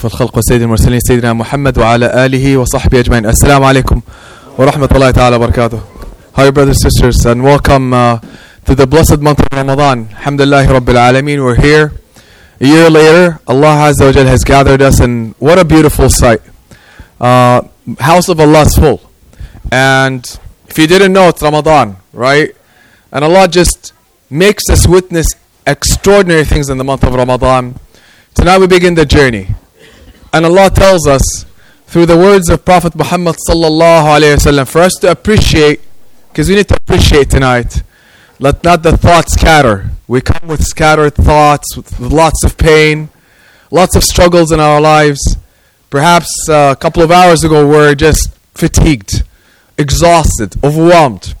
[0.00, 4.00] أشرف الخلق وسيد المرسلين سيدنا محمد وعلى آله وصحبه أجمعين السلام عليكم
[4.58, 5.80] ورحمة الله تعالى وبركاته
[6.36, 8.18] Hi brothers and sisters and welcome uh,
[8.64, 11.92] to the blessed month of Ramadan Alhamdulillah Rabbil Alameen We're here
[12.60, 16.40] a year later Allah Azza wa Jal has gathered us and what a beautiful sight
[17.20, 17.60] uh,
[17.98, 19.02] House of Allah is full
[19.70, 20.24] and
[20.66, 22.56] if you didn't know it's Ramadan right
[23.12, 23.92] and Allah just
[24.30, 25.26] makes us witness
[25.66, 27.74] extraordinary things in the month of Ramadan
[28.32, 29.48] Tonight we begin the journey.
[30.32, 31.44] And Allah tells us
[31.86, 35.80] through the words of Prophet Muhammad sallallahu alaihi wasallam for us to appreciate
[36.28, 37.82] because we need to appreciate tonight.
[38.38, 39.90] Let not the thoughts scatter.
[40.06, 43.08] We come with scattered thoughts, with lots of pain,
[43.72, 45.36] lots of struggles in our lives.
[45.90, 49.24] Perhaps a couple of hours ago we we're just fatigued,
[49.76, 51.34] exhausted, overwhelmed.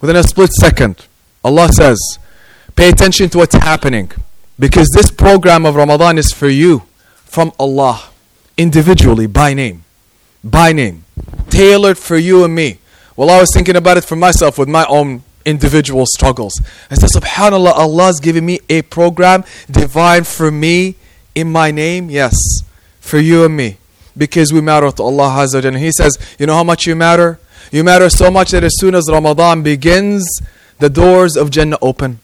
[0.00, 1.06] Within a split second,
[1.44, 2.18] Allah says,
[2.74, 4.10] pay attention to what's happening.
[4.58, 6.87] Because this program of Ramadan is for you
[7.28, 8.10] from Allah,
[8.56, 9.84] individually, by name.
[10.42, 11.04] By name.
[11.50, 12.78] Tailored for you and me.
[13.16, 16.60] Well, I was thinking about it for myself with my own individual struggles.
[16.90, 20.96] I said, SubhanAllah, Allah's giving me a program divine for me
[21.34, 22.10] in my name.
[22.10, 22.34] Yes,
[23.00, 23.76] for you and me.
[24.16, 27.38] Because we matter to Allah Azza and He says, You know how much you matter?
[27.70, 30.26] You matter so much that as soon as Ramadan begins,
[30.78, 32.20] the doors of Jannah open.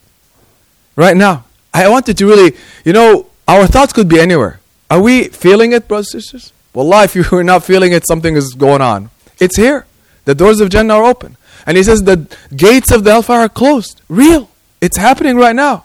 [0.96, 1.44] Right now.
[1.74, 4.60] I wanted to really, you know, our thoughts could be anywhere.
[4.90, 6.52] Are we feeling it, brothers and sisters?
[6.72, 9.10] Wallah, if you're not feeling it, something is going on.
[9.38, 9.86] It's here.
[10.24, 11.36] The doors of Jannah are open.
[11.66, 14.02] And he says the gates of the hellfire are closed.
[14.08, 14.50] Real.
[14.80, 15.84] It's happening right now.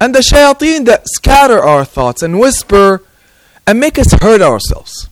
[0.00, 3.02] And the shayateen that scatter our thoughts and whisper
[3.66, 5.08] and make us hurt ourselves.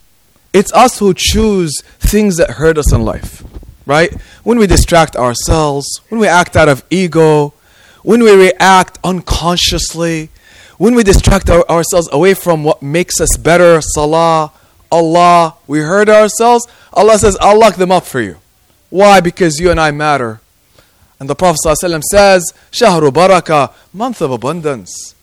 [0.53, 3.43] It's us who choose things that hurt us in life.
[3.87, 4.13] Right?
[4.43, 7.55] When we distract ourselves, when we act out of ego,
[8.03, 10.31] when we react unconsciously,
[10.83, 14.51] when we distract our, ourselves away from what makes us better, salah,
[14.91, 18.39] Allah, we hurt ourselves, Allah says, I'll lock them up for you.
[18.91, 19.21] Why?
[19.21, 20.41] Because you and I matter.
[21.21, 25.15] And the Prophet ﷺ says, Shahru Baraka, month of abundance,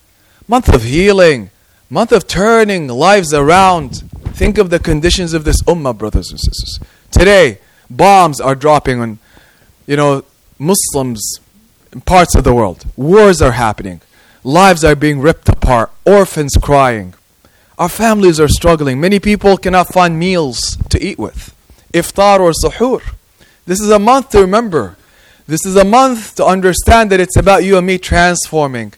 [0.48, 1.50] month of healing,
[1.90, 4.10] month of turning lives around.
[4.32, 6.80] Think of the conditions of this ummah, brothers and sisters.
[7.10, 7.58] Today,
[7.90, 9.18] bombs are dropping on,
[9.86, 10.24] you know,
[10.58, 11.38] Muslims
[11.92, 12.86] in parts of the world.
[12.96, 14.00] Wars are happening.
[14.42, 15.90] Lives are being ripped apart.
[16.06, 17.14] Orphans crying.
[17.78, 19.00] Our families are struggling.
[19.00, 21.54] Many people cannot find meals to eat with.
[21.92, 23.02] Iftar or suhoor.
[23.66, 24.96] This is a month to remember.
[25.46, 28.92] This is a month to understand that it's about you and me transforming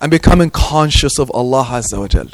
[0.00, 2.28] and becoming conscious of Allah Azza wa Jal.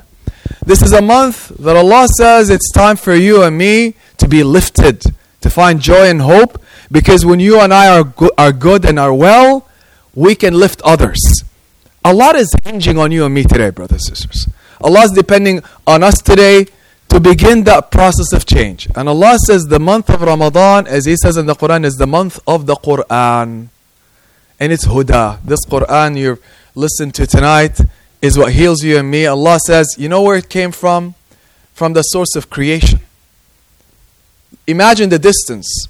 [0.64, 4.42] This is a month that Allah says it's time for you and me to be
[4.42, 5.04] lifted,
[5.40, 6.60] to find joy and hope,
[6.90, 9.68] because when you and I are, go- are good and are well,
[10.14, 11.44] we can lift others.
[12.06, 14.48] A lot is hinging on you and me today, brothers and sisters.
[14.80, 16.66] Allah is depending on us today
[17.08, 18.86] to begin that process of change.
[18.94, 22.06] And Allah says the month of Ramadan, as He says in the Quran, is the
[22.06, 23.70] month of the Quran.
[24.60, 25.42] And it's Huda.
[25.42, 26.40] This Quran you've
[26.76, 27.80] listened to tonight
[28.22, 29.26] is what heals you and me.
[29.26, 31.16] Allah says, you know where it came from?
[31.74, 33.00] From the source of creation.
[34.68, 35.88] Imagine the distance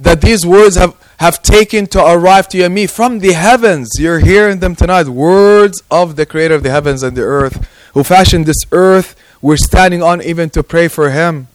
[0.00, 3.92] that these words have, have taken to arrive to you and me from the heavens.
[3.96, 5.06] You're hearing them tonight.
[5.06, 9.14] Words of the creator of the heavens and the earth, who fashioned this earth.
[9.40, 11.46] We're standing on even to pray for him.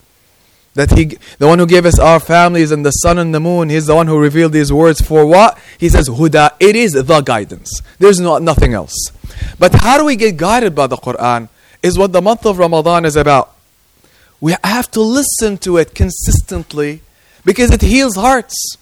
[0.75, 3.67] That he, the one who gave us our families and the sun and the moon,
[3.67, 5.59] he's the one who revealed these words for what?
[5.77, 7.81] He says, Huda, it is the guidance.
[7.99, 9.11] There's not nothing else.
[9.59, 11.49] But how do we get guided by the Quran?
[11.83, 13.53] Is what the month of Ramadan is about.
[14.39, 17.01] We have to listen to it consistently
[17.43, 18.77] because it heals hearts.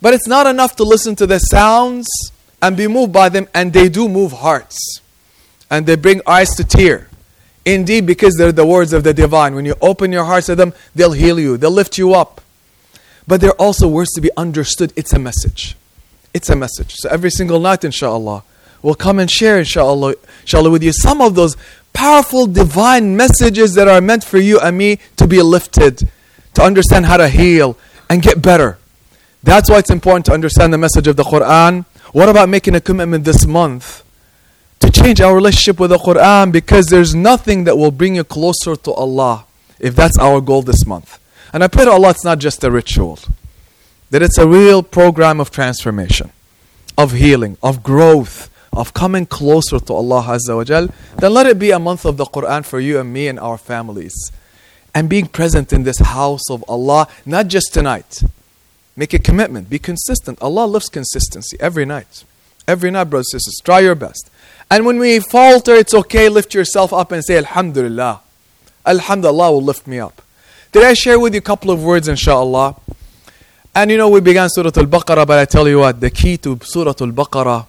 [0.00, 2.08] But it's not enough to listen to the sounds
[2.62, 5.00] and be moved by them, and they do move hearts.
[5.70, 7.08] And they bring eyes to tear.
[7.64, 9.54] Indeed, because they're the words of the divine.
[9.54, 12.40] When you open your hearts to them, they'll heal you, they'll lift you up.
[13.26, 14.92] But they're also words to be understood.
[14.96, 15.76] It's a message.
[16.32, 16.94] It's a message.
[16.94, 18.42] So every single night, inshallah,
[18.80, 21.56] we'll come and share, inshallah, inshallah, with you some of those
[21.92, 26.08] powerful divine messages that are meant for you and me to be lifted
[26.54, 27.76] to understand how to heal
[28.08, 28.77] and get better.
[29.42, 31.84] That's why it's important to understand the message of the Quran.
[32.12, 34.04] What about making a commitment this month
[34.80, 38.76] to change our relationship with the Quran because there's nothing that will bring you closer
[38.76, 39.44] to Allah
[39.78, 41.18] if that's our goal this month.
[41.52, 43.18] And I pray to Allah it's not just a ritual,
[44.10, 46.30] that it's a real program of transformation,
[46.96, 50.88] of healing, of growth, of coming closer to Allah Azza wa Jal.
[51.16, 53.58] Then let it be a month of the Quran for you and me and our
[53.58, 54.32] families
[54.94, 58.22] and being present in this house of Allah, not just tonight.
[58.98, 60.42] Make a commitment, be consistent.
[60.42, 62.24] Allah loves consistency every night.
[62.66, 64.28] Every night, brothers and sisters, try your best.
[64.68, 68.20] And when we falter, it's okay, lift yourself up and say, Alhamdulillah.
[68.84, 70.20] Alhamdulillah will lift me up.
[70.72, 72.74] Did I share with you a couple of words, inshallah?
[73.72, 76.36] And you know, we began Surah Al Baqarah, but I tell you what, the key
[76.38, 77.66] to Surah Al Baqarah,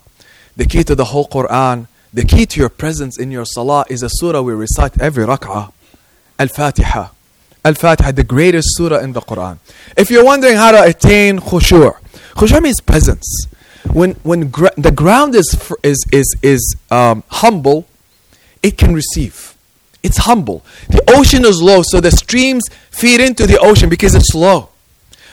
[0.58, 4.02] the key to the whole Quran, the key to your presence in your salah is
[4.02, 5.72] a surah we recite every rak'ah
[6.40, 7.10] Al Fatiha.
[7.66, 9.58] Al Fatiha, the greatest surah in the Quran.
[9.98, 11.96] If you're wondering how to attain khushu',
[12.36, 13.48] khushu' means presence.
[13.92, 17.86] When, when gr- the ground is, is, is, is um, humble,
[18.62, 19.56] it can receive.
[20.04, 20.64] It's humble.
[20.90, 24.70] The ocean is low, so the streams feed into the ocean because it's low.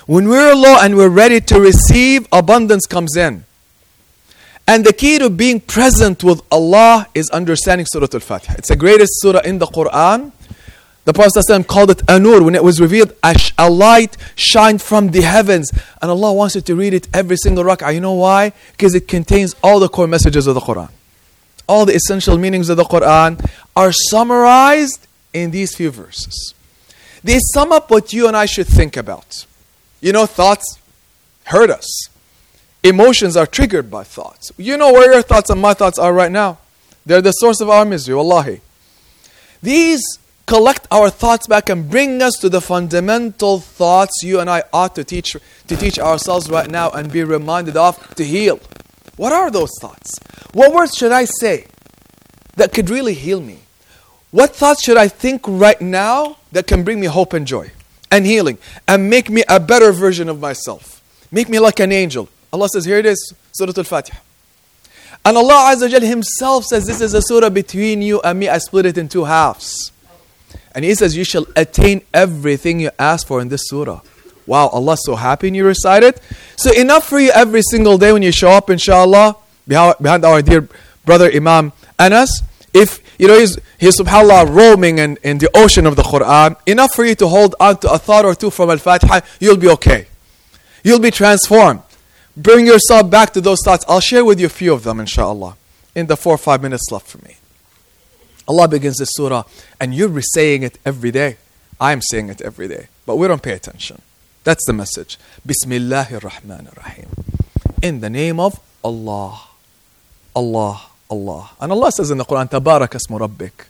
[0.06, 3.44] When we're low and we're ready to receive, abundance comes in.
[4.68, 8.54] And the key to being present with Allah is understanding Surah Al Fatiha.
[8.58, 10.32] It's the greatest surah in the Quran.
[11.06, 15.22] The Prophet ﷺ called it Anur when it was revealed, a light shined from the
[15.22, 15.70] heavens.
[16.02, 17.94] And Allah wants you to read it every single rak'ah.
[17.94, 18.52] You know why?
[18.72, 20.90] Because it contains all the core messages of the Quran.
[21.68, 26.54] All the essential meanings of the Quran are summarized in these few verses.
[27.22, 29.46] They sum up what you and I should think about.
[30.00, 30.80] You know, thoughts
[31.44, 32.08] hurt us.
[32.82, 34.50] Emotions are triggered by thoughts.
[34.56, 36.58] You know where your thoughts and my thoughts are right now.
[37.04, 38.60] They're the source of our misery, wallahi.
[39.62, 40.02] These
[40.46, 44.94] collect our thoughts back and bring us to the fundamental thoughts you and I ought
[44.94, 48.60] to teach to teach ourselves right now and be reminded of to heal.
[49.16, 50.18] What are those thoughts?
[50.52, 51.66] What words should I say
[52.56, 53.58] that could really heal me?
[54.30, 57.70] What thoughts should I think right now that can bring me hope and joy
[58.10, 61.02] and healing and make me a better version of myself?
[61.32, 62.28] Make me like an angel.
[62.52, 64.18] Allah says, here it is, Surah Al-Fatiha.
[65.24, 68.48] And Allah Azza Himself says, this is a surah between you and me.
[68.48, 69.90] I split it in two halves.
[70.76, 74.02] And He says, You shall attain everything you ask for in this surah.
[74.46, 76.20] Wow, Allah's so happy when you recite it.
[76.56, 79.36] So, enough for you every single day when you show up, inshallah,
[79.66, 80.68] behind our dear
[81.04, 82.42] brother Imam Anas.
[82.74, 86.94] If you know he's, he's subhanAllah roaming in, in the ocean of the Quran, enough
[86.94, 89.68] for you to hold on to a thought or two from Al Fatiha, you'll be
[89.70, 90.08] okay.
[90.84, 91.80] You'll be transformed.
[92.36, 93.86] Bring yourself back to those thoughts.
[93.88, 95.56] I'll share with you a few of them, inshallah,
[95.94, 97.38] in the four or five minutes left for me.
[98.48, 99.44] Allah begins this surah,
[99.80, 101.36] and you're saying it every day.
[101.80, 104.00] I'm saying it every day, but we don't pay attention.
[104.44, 105.18] That's the message.
[105.46, 107.08] Bismillahir Rahmanir Rahim.
[107.82, 109.40] In the name of Allah.
[110.34, 111.50] Allah, Allah.
[111.60, 113.66] And Allah says in the Quran, Tabarak asmu rabbik.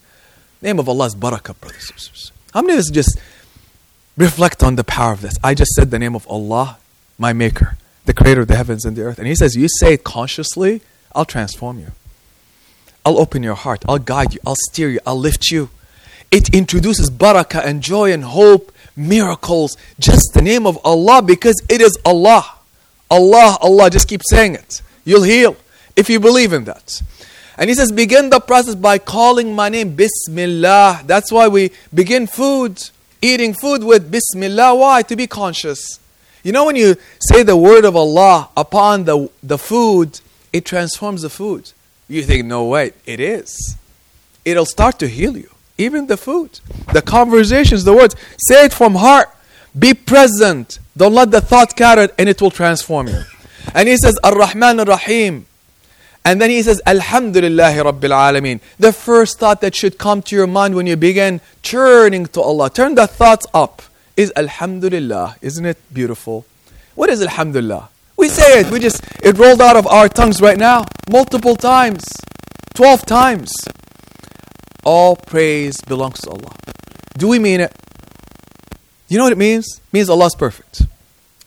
[0.61, 2.33] Name of Allah is barakah, brothers.
[2.53, 3.19] How many of us just
[4.17, 5.35] reflect on the power of this?
[5.43, 6.79] I just said the name of Allah,
[7.19, 9.19] my maker, the creator of the heavens and the earth.
[9.19, 10.83] And He says, You say it consciously,
[11.15, 11.93] I'll transform you.
[13.07, 13.85] I'll open your heart.
[13.89, 14.41] I'll guide you.
[14.45, 14.99] I'll steer you.
[15.07, 15.71] I'll lift you.
[16.33, 21.81] It introduces barakah and joy and hope, miracles, just the name of Allah because it
[21.81, 22.45] is Allah.
[23.09, 24.83] Allah, Allah, just keep saying it.
[25.05, 25.57] You'll heal
[25.95, 27.01] if you believe in that.
[27.57, 31.03] And he says, begin the process by calling my name, Bismillah.
[31.07, 32.91] That's why we begin food,
[33.23, 34.75] eating food with Bismillah.
[34.75, 35.03] Why?
[35.03, 36.01] To be conscious.
[36.43, 40.21] You know, when you say the word of Allah upon the, the food,
[40.53, 41.71] it transforms the food.
[42.09, 43.77] You think, no, wait, it is.
[44.45, 45.51] It'll start to heal you.
[45.79, 46.61] Even the food,
[46.93, 48.15] the conversations, the words.
[48.39, 49.29] Say it from heart.
[49.79, 50.79] Be present.
[50.97, 53.23] Don't let the thought carry it and it will transform you.
[53.75, 55.47] And he says, Ar-Rahman Ar-Rahim.
[56.25, 58.61] And then he says, Alhamdulillahi Rabbil Alameen.
[58.79, 62.71] The first thought that should come to your mind when you begin turning to Allah,
[62.71, 63.83] turn the thoughts up,
[64.17, 65.37] is Alhamdulillah.
[65.43, 66.47] Isn't it beautiful?
[66.95, 67.91] What is Alhamdulillah?
[68.17, 68.71] We say it.
[68.71, 70.85] We just, it rolled out of our tongues right now.
[71.11, 72.05] Multiple times.
[72.75, 73.53] 12 times.
[74.85, 76.55] All praise belongs to Allah.
[77.17, 77.75] Do we mean it?
[79.09, 79.67] You know what it means?
[79.79, 80.83] It means Allah's perfect.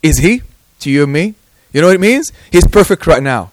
[0.02, 0.42] Is He?
[0.82, 1.36] To you and me?
[1.72, 2.32] You know what it means?
[2.52, 3.52] He's perfect right now.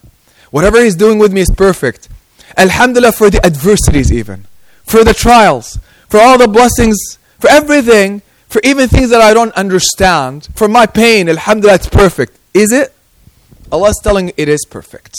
[0.50, 2.08] Whatever He's doing with me is perfect.
[2.56, 4.46] Alhamdulillah for the adversities, even.
[4.84, 5.78] For the trials.
[6.08, 7.18] For all the blessings.
[7.38, 8.22] For everything.
[8.48, 10.48] For even things that I don't understand.
[10.54, 11.28] For my pain.
[11.28, 12.38] Alhamdulillah, it's perfect.
[12.54, 12.95] Is it?
[13.72, 15.16] Allah is telling it is perfect.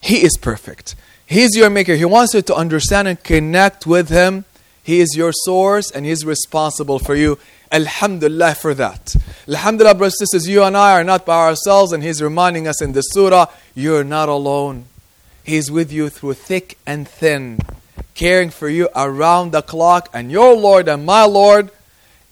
[0.00, 0.94] He is perfect.
[1.26, 1.94] He's your maker.
[1.94, 4.44] He wants you to understand and connect with Him.
[4.82, 7.38] He is your source and He's responsible for you.
[7.70, 9.16] Alhamdulillah for that.
[9.48, 12.82] Alhamdulillah, brothers and sisters, you and I are not by ourselves, and He's reminding us
[12.82, 14.84] in the surah, you're not alone.
[15.42, 17.58] He's with you through thick and thin,
[18.14, 21.70] caring for you around the clock, and your Lord and my Lord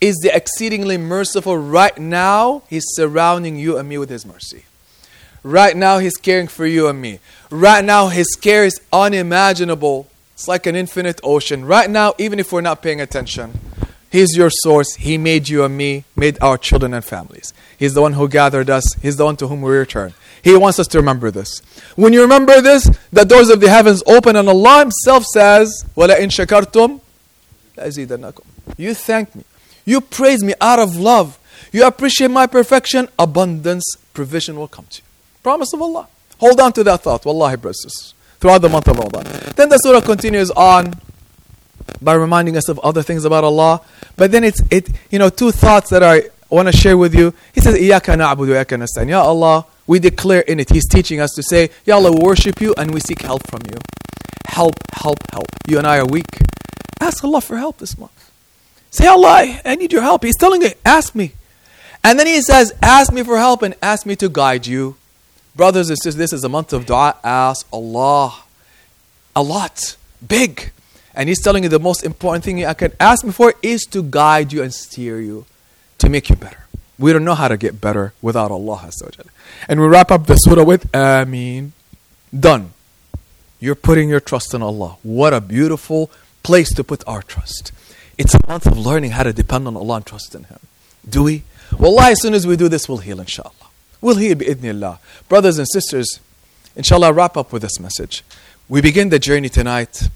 [0.01, 2.63] is the exceedingly merciful right now.
[2.69, 4.65] He's surrounding you and me with His mercy.
[5.44, 7.20] Right now, He's caring for you and me.
[7.52, 10.08] Right now, His care is unimaginable.
[10.34, 11.66] It's like an infinite ocean.
[11.66, 13.60] Right now, even if we're not paying attention,
[14.12, 14.96] He's your source.
[14.96, 17.54] He made you and me, made our children and families.
[17.78, 18.94] He's the one who gathered us.
[19.02, 20.14] He's the one to whom we return.
[20.44, 21.60] He wants us to remember this.
[21.96, 26.28] When you remember this, the doors of the heavens open, and Allah Himself says, وَلَئِن
[26.28, 27.02] شَكَرْتُمْ
[27.78, 28.44] لأزيدنكم.
[28.78, 29.44] You thank me.
[29.86, 31.40] You praise me out of love.
[31.72, 33.08] You appreciate my perfection.
[33.20, 33.84] Abundance,
[34.14, 35.08] provision will come to you.
[35.43, 36.09] Promise of Allah.
[36.39, 37.25] Hold on to that thought.
[37.25, 38.15] Wallahi, brothers.
[38.39, 39.25] Throughout the month of Ramadan.
[39.57, 40.95] Then the surah continues on
[42.01, 43.83] by reminding us of other things about Allah.
[44.17, 47.35] But then it's it you know two thoughts that I want to share with you.
[47.55, 47.81] He says.
[47.81, 48.01] Ya
[49.21, 50.71] Allah, we declare in it.
[50.71, 53.61] He's teaching us to say, "Ya Allah, we worship you and we seek help from
[53.71, 53.79] you.
[54.47, 55.47] Help, help, help.
[55.69, 56.27] You and I are weak.
[57.01, 58.31] Ask Allah for help this month.
[58.91, 60.25] Say, Allah, I need your help.
[60.25, 61.33] He's telling you, ask me.
[62.03, 64.97] And then he says, ask me for help and ask me to guide you.
[65.61, 67.17] Brothers and sisters, this is a month of dua.
[67.23, 68.45] Ask Allah
[69.37, 69.95] a lot,
[70.27, 70.73] big.
[71.15, 74.03] And he's telling you the most important thing I can ask me for is to
[74.03, 75.45] guide you and steer you
[75.99, 76.65] to make you better.
[76.99, 78.91] We don't know how to get better without Allah.
[79.69, 81.73] And we wrap up the surah with Ameen.
[82.33, 82.73] Done.
[83.59, 84.97] You're putting your trust in Allah.
[85.03, 86.11] What a beautiful
[86.43, 87.71] place to put our trust.
[88.17, 90.61] It's a month of learning how to depend on Allah and trust in Him.
[91.07, 91.43] Do we?
[91.79, 93.70] Wallah, as soon as we do this, we'll heal, inshallah.
[94.01, 94.99] We'll heal, bi'idhnillah.
[95.29, 96.21] Brothers and sisters,
[96.77, 98.25] inshallah, wrap up with this message.
[98.69, 100.09] We begin the journey tonight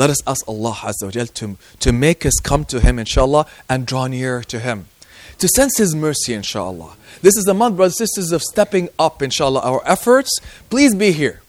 [0.00, 3.86] let us ask Allah Azza wa to, to make us come to Him, inshallah, and
[3.86, 4.86] draw near to Him.
[5.36, 6.96] To sense His mercy, inshallah.
[7.20, 10.30] This is the month, brothers and sisters, of stepping up, inshallah, our efforts.
[10.70, 11.42] Please be here.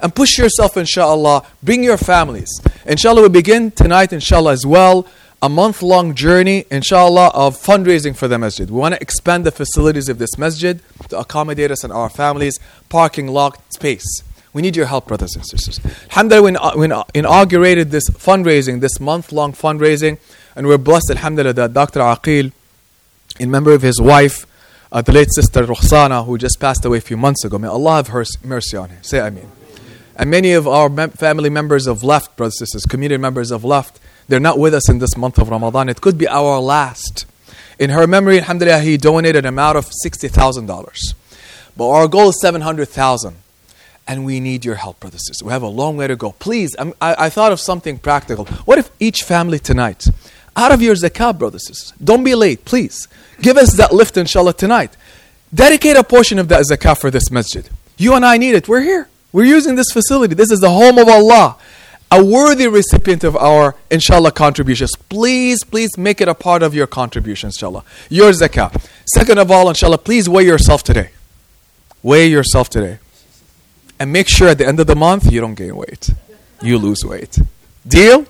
[0.00, 1.44] And push yourself, inshallah.
[1.62, 2.48] Bring your families.
[2.86, 5.06] Inshallah, we begin tonight, inshallah, as well.
[5.40, 8.68] A month long journey, inshallah, of fundraising for the masjid.
[8.68, 10.80] We want to expand the facilities of this masjid
[11.10, 14.22] to accommodate us and our families, parking lot, space.
[14.52, 15.78] We need your help, brothers and sisters.
[16.10, 20.18] Alhamdulillah, we inaugurated this fundraising, this month long fundraising,
[20.56, 22.00] and we're blessed, Alhamdulillah, that Dr.
[22.00, 22.50] Aqil,
[23.38, 24.44] in memory of his wife,
[24.90, 27.96] uh, the late sister Rukhsana, who just passed away a few months ago, may Allah
[27.96, 28.98] have her mercy on her.
[29.02, 29.50] Say Ameen.
[30.16, 33.62] And many of our mem- family members have left, brothers and sisters, community members have
[33.64, 34.00] left.
[34.28, 35.88] They're not with us in this month of Ramadan.
[35.88, 37.26] It could be our last.
[37.78, 41.14] In her memory, Alhamdulillah, he donated an amount of $60,000.
[41.76, 43.36] But our goal is 700000
[44.08, 45.46] and we need your help, brothers and sisters.
[45.46, 46.32] We have a long way to go.
[46.32, 48.46] Please, I, I thought of something practical.
[48.64, 50.08] What if each family tonight,
[50.56, 53.06] out of your zakat, brothers and sisters, don't be late, please.
[53.42, 54.96] Give us that lift, inshallah, tonight.
[55.54, 57.68] Dedicate a portion of that zakat for this masjid.
[57.98, 58.66] You and I need it.
[58.66, 59.08] We're here.
[59.30, 60.34] We're using this facility.
[60.34, 61.56] This is the home of Allah.
[62.10, 64.96] A worthy recipient of our, inshallah, contributions.
[65.10, 67.84] Please, please make it a part of your contributions, inshallah.
[68.08, 68.88] Your zakat.
[69.14, 71.10] Second of all, inshallah, please weigh yourself today.
[72.02, 72.98] Weigh yourself today
[73.98, 76.10] and make sure at the end of the month you don't gain weight.
[76.62, 77.38] You lose weight.
[77.86, 78.26] Deal?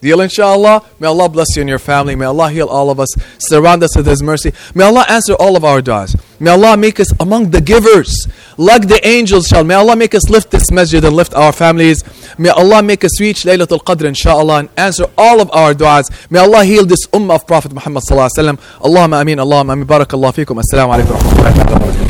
[0.00, 0.84] Deal, inshallah.
[1.00, 2.14] May Allah bless you and your family.
[2.14, 3.08] May Allah heal all of us.
[3.38, 4.52] Surround us with His mercy.
[4.72, 6.14] May Allah answer all of our du'as.
[6.38, 9.64] May Allah make us among the givers, like the angels shall.
[9.64, 12.04] May Allah make us lift this masjid and lift our families.
[12.38, 16.30] May Allah make us reach Laylatul Qadr, inshallah, and answer all of our du'as.
[16.30, 18.80] May Allah heal this ummah of Prophet Muhammad sallallahu alaihi wasallam.
[18.80, 19.38] Allahumma ameen.
[19.38, 19.86] Allahumma ameen.
[19.86, 20.62] Barakallahu fikum.
[20.62, 22.07] Assalamu alaikum